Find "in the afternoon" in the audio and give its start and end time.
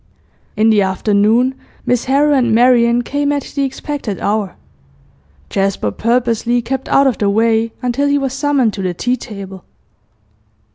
0.57-1.53